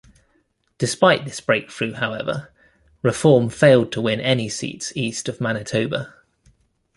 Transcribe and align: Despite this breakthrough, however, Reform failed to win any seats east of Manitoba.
Despite 0.79 1.25
this 1.25 1.39
breakthrough, 1.41 1.93
however, 1.93 2.51
Reform 3.03 3.49
failed 3.49 3.91
to 3.91 4.01
win 4.01 4.19
any 4.19 4.49
seats 4.49 4.91
east 4.97 5.29
of 5.29 5.39
Manitoba. 5.39 6.11